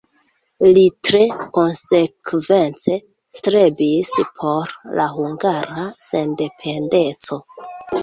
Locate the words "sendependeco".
6.11-7.45